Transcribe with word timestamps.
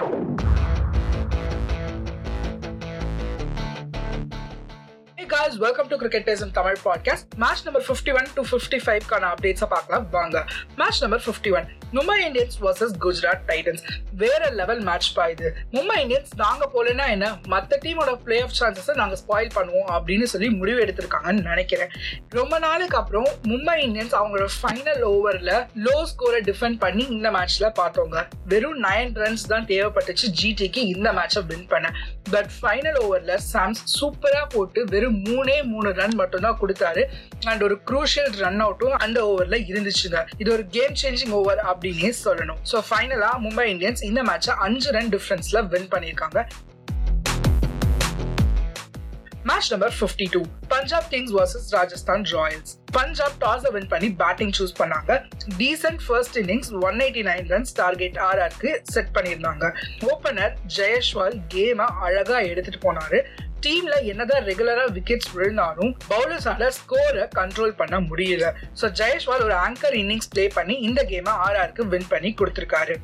Thank 0.00 0.40
you. 0.42 0.49
Guys, 5.40 5.58
welcome 5.60 5.88
to 5.88 5.96
Cricketers 5.96 6.42
in 6.42 6.50
Tamil 6.50 6.76
podcast. 6.84 7.22
Match 7.38 7.60
number 7.64 7.80
51 7.80 8.26
to 8.34 8.42
55 8.42 9.00
கான 9.08 9.34
அப்டேட்ஸை 9.34 9.64
பார்க்கலாம். 9.68 10.08
வாங்க. 10.10 10.44
Match 10.76 11.00
number 11.00 11.22
51 11.26 11.78
Mumbai 11.92 12.16
Indians 12.28 12.56
versus 12.60 12.90
Gujarat 13.00 13.40
Titans 13.46 13.78
வேற 14.16 14.50
level 14.50 14.80
match 14.80 15.12
பா 15.12 15.26
இது. 15.26 15.56
மும்பை 15.70 15.96
இந்தியன்ஸ் 15.96 16.28
நாங்க 16.36 16.70
போலனா 16.74 17.08
என்ன? 17.08 17.38
மற்ற 17.46 17.78
டீமோட 17.82 18.16
பிளே 18.16 18.40
ஆஃப் 18.40 18.50
சான்சஸை 18.60 18.94
நாங்க 18.94 19.16
ஸ்பாயில் 19.28 19.50
பண்ணுவோம் 19.54 19.90
அப்படின்னு 19.90 20.22
சொல்லி 20.22 20.50
முடிவு 20.50 20.84
எடுத்திருக்காங்கன்னு 20.84 21.42
நினைக்கிறேன். 21.42 21.88
ரொம்ப 22.28 22.58
நாளுக்கு 22.58 22.96
அப்புறம் 22.96 23.26
மும்பை 23.42 23.76
இந்தியன்ஸ் 23.86 24.14
அவங்களோட 24.20 24.48
ஃபைனல் 24.62 25.02
ஓவர்ல 25.02 25.66
லோ 25.84 26.06
ஸ்கோரை 26.12 26.40
டிஃபெண்ட் 26.40 26.78
பண்ணி 26.78 27.04
இந்த 27.04 27.30
மேட்ச்ல 27.30 27.72
பார்த்தோங்க. 27.80 28.26
வெறும் 28.44 28.82
நைன் 28.82 29.12
ரன்ஸ் 29.22 29.48
தான் 29.48 29.64
தேவைப்பட்டுச்சு 29.64 30.26
ஜிடிக்கு 30.42 30.76
இந்த 30.76 31.12
மேட்சை 31.12 31.46
வின் 31.46 31.66
பண்ண. 31.66 31.90
பட் 32.30 32.50
ஃபைனல் 32.62 32.98
ஓவர்ல 33.00 33.38
சாம்ஸ் 33.52 33.82
சூப்பரா 34.00 34.48
போட்டு 34.48 34.84
வெறும் 34.84 35.28
மூணே 35.30 35.56
மூணு 35.72 35.90
ரன் 36.00 36.16
மட்டும்தான் 36.20 36.58
கொடுத்தாரு. 36.62 37.04
அண்ட் 37.50 37.64
ஒரு 37.68 37.76
குரூஷியல் 37.90 38.32
ரன் 38.42 38.62
அவுட்டும் 38.66 38.96
அந்த 39.04 39.20
ஓவர்ல 39.30 39.58
இருந்துச்சுங்க. 39.70 40.24
இது 40.42 40.50
ஒரு 40.56 40.66
கேம் 40.78 40.96
சேஞ்சிங் 41.02 41.36
ஓவர் 41.40 41.62
அப்படின்னே 41.72 42.12
சொல்லணும். 42.24 42.62
ஸோ 42.72 42.78
ஃபைனலா 42.90 43.30
மும்பை 43.46 43.68
இந்தியன்ஸ் 43.74 44.04
இந்த 44.10 44.22
மேட்சை 44.30 44.54
அஞ்சு 44.66 44.90
ரன் 44.98 45.12
டிஃபரன்ஸ்ல 45.16 45.62
வின் 45.74 45.88
பண்ணியிருக்காங்க. 45.94 46.40
Match 49.48 49.68
number 49.72 49.94
fifty 49.98 50.26
two 50.32 50.40
Punjab 50.72 51.06
Kings 51.12 51.32
versus 51.36 51.68
Rajasthan 51.76 52.24
Royals 52.32 52.72
Punjab 52.96 53.36
toss 53.44 53.64
win 53.76 53.88
பண்ணி 53.92 54.08
பேட்டிங் 54.22 54.52
சூஸ் 54.58 54.74
பண்ணாங்க. 54.80 55.12
Decent 55.60 56.02
first 56.06 56.36
innings 56.42 56.70
one 56.88 56.98
eighty 57.04 57.22
nine 57.28 57.46
runs 57.52 57.72
target 57.80 58.18
ஆர்ஆருக்கு 58.26 58.70
set 58.94 59.12
பண்ணியிருந்தாங்க. 59.16 59.66
ஓப்பனர் 60.10 60.54
ஜெயஸ்வால் 60.78 61.38
கேமை 61.54 61.86
அழகாக 62.06 62.42
எடுத்துட்டு 62.52 62.80
போனாரு. 62.86 63.20
டீம்ல 63.64 63.94
என்னதான் 64.10 64.44
ரெகுலரா 64.48 64.84
விக்கெட்ஸ் 64.96 65.30
விழுந்தாலும் 65.36 65.90
பவுலர்ஸால 66.10 66.68
ஸ்கோரை 66.76 67.24
கண்ட்ரோல் 67.38 67.74
பண்ண 67.80 67.96
முடியல. 68.10 68.44
ஸோ 68.80 68.88
ஜெயஸ்வால் 69.00 69.44
ஒரு 69.46 69.56
ஆங்கர் 69.66 69.96
இன்னிங்ஸ் 70.02 70.30
பிளே 70.34 70.44
பண்ணி 70.58 70.76
இந்த 70.88 71.02
கேமை 71.10 71.34
ஆர்ஆருக்கு 71.46 71.84
வின் 71.94 72.08
பண்ணி 72.12 72.30
கொடுத்திருக்காரு. 72.40 72.96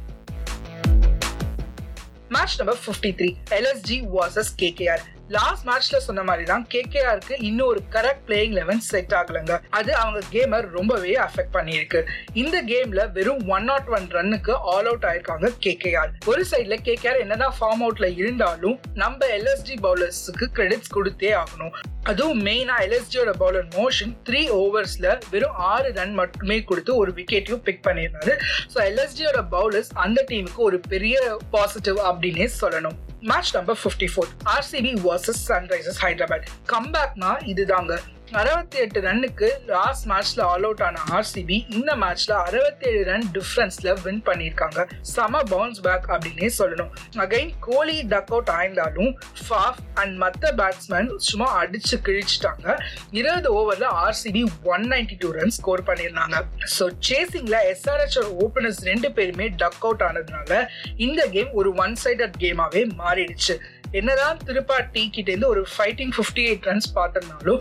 Match 2.37 2.57
number 2.61 2.81
fifty 2.85 3.13
three 3.19 3.31
LSG 3.59 3.99
versus 4.17 4.53
KKR 4.63 5.05
last 5.35 5.65
மேட்ச்ல 5.69 5.97
சொன்ன 6.07 6.23
மாதிரி 6.27 6.45
தான் 6.51 6.65
கேகேஆருக்கு 6.73 7.35
இன்னும் 7.49 7.71
ஒரு 7.73 7.81
கரெக்ட் 7.95 8.23
பிளேயிங் 8.27 8.55
லெவன் 8.59 8.83
செட் 8.89 9.15
ஆகலங்க. 9.21 9.55
அது 9.79 9.91
அவங்க 10.03 10.21
கேமர் 10.35 10.67
ரொம்பவே 10.77 11.15
அஃபெக்ட் 11.25 11.55
பண்ணியிருக்கு. 11.57 12.01
இந்த 12.43 12.57
கேம்ல 12.71 13.05
வெறும் 13.17 13.43
ஒன் 13.55 13.67
நாட் 13.71 13.89
ஒன் 13.97 14.07
ரன்னுக்கு 14.17 14.53
ஆல் 14.75 14.89
அவுட் 14.91 15.07
ஆயிருக்காங்க 15.11 15.51
கேகேஆர் 15.67 16.13
ஒரு 16.33 16.45
சைட்ல 16.51 16.77
கேகேஆர் 16.89 17.23
என்னதான் 17.25 17.57
ஃபார்ம் 17.59 17.83
அவுட்ல 17.87 18.09
இருந்தாலும் 18.21 18.77
நம்ம 19.03 19.27
எல்எஸ்டி 19.39 19.77
பவுலர்ஸுக்கு 19.87 20.49
கிரெடிட்ஸ் 20.59 20.95
கொடுத்தே 20.97 21.33
ஆகணும். 21.43 21.75
அதுவும் 22.11 22.43
மெயினா 22.49 22.77
எல்எஸ்டியோட 22.87 23.31
பவுலர் 23.43 23.67
மோஷன் 23.79 24.15
த்ரீ 24.29 24.43
ஓவர்ஸ்ல 24.61 25.07
வெறும் 25.33 25.59
ஆறு 25.73 25.89
ரன் 25.99 26.15
மட்டுமே 26.21 26.59
கொடுத்து 26.71 26.93
ஒரு 27.03 27.13
விக்கெட்டையும் 27.19 27.65
பிக் 27.69 27.85
பண்ணியிருந்தாரு. 27.89 28.37
ஸோ 28.75 28.79
எல்எஸ்டியோட 28.91 29.41
பவுலர்ஸ் 29.57 29.93
அந்த 30.07 30.25
டீமுக்கு 30.31 30.63
ஒரு 30.69 30.81
பெரிய 30.95 31.37
பாசிட்டிவ் 31.57 32.01
அப்படின்னே 32.11 32.49
சொல்லணும். 32.63 32.99
Match 33.29 33.51
number 33.55 33.79
fifty 33.83 34.09
four 34.13 34.29
RCB 34.55 34.91
versus 35.07 35.41
Sunrisers 35.49 36.01
Hyderabad 36.03 36.47
கம்பேக்னா 36.73 37.31
இதுதாங்க. 37.53 37.95
அறுபத்தி 38.33 38.79
எட்டு 38.79 39.01
ரன்னுக்கு 39.01 39.49
லாஸ்ட் 39.67 40.07
மேட்ச்ல 40.11 40.41
ஆல் 40.53 40.65
அவுட் 40.69 40.83
ஆன 40.87 41.03
ஆர்சிபி 41.17 41.57
இந்த 41.77 41.91
மேட்ச்ல 42.03 42.33
அறுபத்தி 42.47 42.87
ஏழு 42.91 43.05
ரன் 43.05 43.27
டிஃபரன்ஸ்ல 43.37 43.93
வின் 44.03 44.23
பண்ணியிருக்காங்க. 44.29 44.87
சம 45.01 45.43
பவுன்ஸ் 45.43 45.81
பேக் 45.81 46.07
அப்படின்னே 46.15 46.51
சொல்லணும். 46.59 46.91
அகைன் 47.25 47.53
கோலி 47.61 48.03
டக் 48.03 48.33
அவுட் 48.35 48.51
ஆயிருந்தாலும் 48.57 49.13
ஃபாஃப் 49.45 49.81
அண்ட் 49.95 50.17
மற்ற 50.17 50.53
பேட்ஸ்மேன் 50.61 51.13
சும்மா 51.29 51.63
அடிச்சு 51.63 51.99
கிழிச்சிட்டாங்க. 52.09 52.77
இருபது 53.11 53.51
ஓவர்ல 53.61 53.89
RCB 54.07 54.45
one 54.63 54.87
ninety 54.95 55.19
two 55.19 55.31
run 55.31 55.51
score 55.51 55.87
பண்ணியிருந்தாங்க. 55.91 56.43
ஸோ 56.77 56.87
சேசிங்ல 57.11 57.59
எஸ்ஆர்எச் 57.73 58.19
ஓபனர்ஸ் 58.45 58.83
ரெண்டு 58.91 59.11
பேருமே 59.13 59.49
டக் 59.49 59.81
அவுட் 59.81 60.03
ஆனதுனால 60.03 60.69
இந்த 60.97 61.23
கேம் 61.37 61.53
ஒரு 61.53 61.75
ஒன் 61.75 61.97
சைடட் 62.05 62.39
கேமாவே 62.45 62.85
மாறிடுச்சு. 63.03 63.57
என்னதான் 63.99 64.39
திருப்பாட்டி 64.47 64.93
டீ 64.95 65.03
கிட்டேருந்து 65.15 65.49
ஒரு 65.53 65.67
ஃபைட்டிங் 65.73 66.13
ஃபிஃப்டி 66.17 66.43
எயிட் 66.49 66.65
ரன்ஸ் 66.69 66.89
பார்த்திருந்தாலும் 66.97 67.61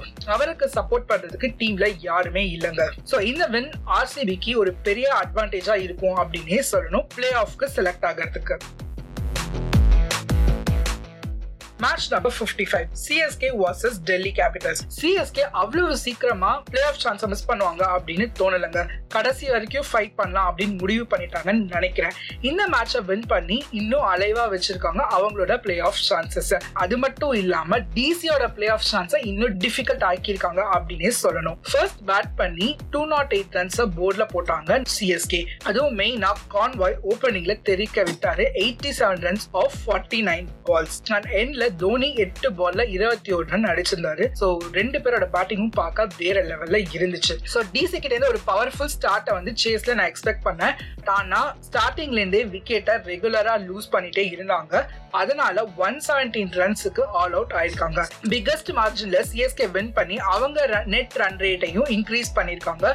அவருக்கு 0.56 0.80
சப்போர்ட் 0.80 1.08
பண்றதுக்கு 1.12 1.48
டீம்ல 1.62 1.86
யாருமே 2.10 2.44
இல்லைங்க. 2.56 2.84
ஸோ 3.12 3.16
இந்த 3.32 3.44
வின் 3.54 3.70
ஆர்சிபிக்கு 3.98 4.52
ஒரு 4.62 4.72
பெரிய 4.88 5.08
அட்வான்டேஜா 5.24 5.76
இருக்கும் 5.86 6.18
அப்படின்னே 6.22 6.60
சொல்லணும். 6.72 7.06
பிளே 7.16 7.30
ஆஃப்க்கு 7.44 7.68
செலக்ட் 7.78 8.06
ஆகிறதுக்கு. 8.10 8.58
Match 11.86 12.06
number 12.12 12.34
fifty 12.40 12.66
five 12.72 12.86
CSK 13.06 13.50
versus 13.62 13.98
Delhi 14.10 14.32
Capitals 14.38 14.82
CSK 15.02 15.44
அவ்வளவு 15.62 15.98
சீக்கிரமா 15.98 16.52
பிளே 16.70 16.82
ஆஃப் 16.84 17.00
சான்ஸை 17.04 17.28
மிஸ் 17.28 17.46
பண்ணுவாங்க 17.52 17.84
அப்படின்னு 17.96 18.26
தோணலைங்க. 18.40 18.82
கடைசி 19.08 19.50
வரைக்கும் 19.50 19.86
ஃபைட் 19.92 20.14
பண்ணலாம் 20.16 20.48
அப்படின்னு 20.50 20.78
முடிவு 20.78 21.06
பண்ணிட்டாங்கன்னு 21.12 21.66
நினைக்கிறேன். 21.74 22.12
இந்த 22.42 22.64
மேட்சை 22.74 23.02
வின் 23.06 23.26
பண்ணி 23.28 23.58
இன்னும் 23.72 24.06
அலைவா 24.14 24.44
வச்சிருக்காங்க 24.54 25.02
அவங்களோட 25.18 25.58
பிளே 25.58 25.80
ஆஃப் 25.80 26.02
சான்சஸ் 26.10 26.54
அது 26.74 26.98
மட்டும் 26.98 27.34
இல்லாம 27.42 27.80
டிசியோட 27.98 28.48
பிளே 28.54 28.68
ஆஃப் 28.68 28.88
சான்ஸை 28.92 29.26
இன்னும் 29.26 29.60
டிஃபிகல்ட் 29.66 30.06
ஆக்கியிருக்காங்க 30.12 30.62
அப்படின்னே 30.76 31.12
சொல்லணும். 31.24 31.58
ஃபர்ஸ்ட் 31.72 32.02
பேட் 32.08 32.32
பண்ணி 32.36 32.70
டூ 32.90 33.06
நாட் 33.06 33.34
எயிட் 33.38 33.56
ரன்ஸை 33.60 33.88
போர்டில் 34.00 34.32
போட்டாங்க 34.34 34.82
சிஎஸ்கே 34.96 35.42
அதுவும் 35.64 35.98
மெயினா 36.00 36.32
கான்வாய் 36.56 36.98
ஓப்பனிங்ல 37.12 37.62
தெரிக்க 37.72 38.04
விட்டாரு. 38.04 38.48
Eighty 38.64 38.92
seven 39.00 39.24
runs 39.28 39.48
off 39.52 39.78
forty 39.84 40.22
nine 40.32 40.50
balls 40.70 41.00
and 41.18 41.30
எண்ட்ல 41.42 41.64
தோனி 41.82 42.10
எட்டு 42.24 42.50
பால்ல 42.60 42.82
இருபத்தி 42.96 43.32
ஒரு 43.38 43.46
ரன் 43.54 43.68
அடிச்சிருந்தாரு. 43.72 44.26
சோ 44.40 44.48
ரெண்டு 44.78 44.98
பேரோட 45.00 45.26
பேட்டிங்கும் 45.36 45.76
பார்க்க 45.80 46.08
வேற 46.18 46.44
லெவல்ல 46.52 46.80
இருந்துச்சு. 46.98 47.36
சோ 47.54 47.62
டிசி 47.74 47.98
கிட்ட 48.04 48.14
இருந்து 48.16 48.32
ஒரு 48.34 48.42
பவர்ஃபுல் 48.52 48.94
ஸ்டார்ட்டை 48.96 49.34
வந்து 49.38 49.54
சேஸ்ல 49.64 49.96
நான் 50.00 50.12
எக்ஸ்பெக்ட் 50.12 50.46
பண்ணேன். 50.50 50.76
ஆனா 51.18 51.42
ஸ்டார்டிங்ல 51.68 52.22
இருந்தே 52.24 52.44
விக்கெட்டை 52.54 52.96
ரெகுலரா 53.12 53.56
லூஸ் 53.68 53.92
பண்ணிட்டே 53.96 54.26
இருந்தாங்க. 54.36 54.84
அதனால 55.22 55.66
ஒன் 55.88 56.00
செவன்டீன் 56.08 56.54
ரன்ஸுக்கு 56.62 57.04
ஆல் 57.20 57.36
அவுட் 57.40 57.54
ஆயிருக்காங்க. 57.60 58.02
பிக்கஸ்ட் 58.34 58.72
மார்ஜின்ல 58.80 59.20
சிஎஸ்கே 59.32 59.68
வின் 59.76 59.94
பண்ணி 60.00 60.18
அவங்க 60.34 60.84
நெட் 60.96 61.20
ரன் 61.24 61.40
ரேட்டையும் 61.46 61.92
இன்க்ரீஸ் 61.98 62.36
பண்ணிருக்காங்க 62.40 62.88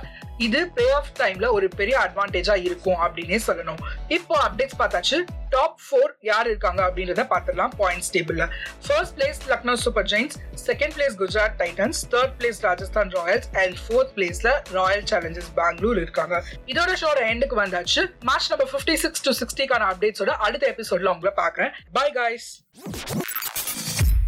இது 0.47 0.61
பே 0.77 0.85
ஆஃப் 0.99 1.11
டைம்ல 1.19 1.47
ஒரு 1.57 1.67
பெரிய 1.79 1.97
அட்வான்டேஜா 2.05 2.55
இருக்கும் 2.67 3.01
அப்படின்னே 3.05 3.39
சொல்லணும். 3.47 3.81
இப்போ 4.17 4.35
அப்டேட்ஸ் 4.45 4.79
பார்த்தாச்சு. 4.79 5.17
டாப் 5.55 5.81
ஃபோர் 5.85 6.13
யார் 6.21 6.47
இருக்காங்க 6.47 6.81
அப்படின்றத 6.87 7.23
பார்த்துடலாம் 7.33 7.73
பாயிண்ட்ஸ் 7.81 8.11
டேபிள்ல 8.15 8.45
first 8.87 9.15
place 9.17 9.41
Lucknow 9.49 9.75
Super 9.85 10.07
Giants 10.13 10.37
second 10.67 10.95
place 10.97 11.17
Gujarat 11.23 11.57
Titans 11.63 12.01
third 12.13 12.35
place 12.39 12.61
Rajasthan 12.61 13.11
Royals 13.19 13.49
and 13.63 13.77
fourth 13.85 14.13
பிளேஸ்ல 14.17 14.53
ராயல் 14.79 15.05
சேலஞ்சர்ஸ் 15.13 15.51
பெங்களூர் 15.61 16.01
இருக்காங்க. 16.05 16.43
இதோட 16.67 16.95
ஷோட 17.03 17.19
எண்டுக்கு 17.33 17.59
வந்தாச்சு. 17.63 18.05
Match 18.31 18.49
number 18.55 18.71
fifty 18.73 18.97
six 19.05 19.25
to 19.29 19.33
சிக்ஸ்டிக்கான 19.43 19.91
அப்டேட்ஸோட 19.93 20.35
அடுத்த 20.49 20.75
எபிசோட்ல 20.77 21.15
உங்களை 21.17 21.35
பார்க்குறேன். 21.43 21.73
Bye 21.99 22.09
guys 22.21 22.49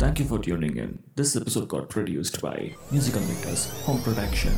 Thank 0.03 0.21
you 0.21 0.25
for 0.31 0.39
tuning 0.47 0.77
in. 0.85 0.93
This 1.19 1.33
episode 1.41 1.69
got 1.75 1.85
produced 1.97 2.41
by 2.47 2.59
Musical 2.95 3.25
Makers 3.31 3.65
Home 3.87 4.03
Production. 4.09 4.55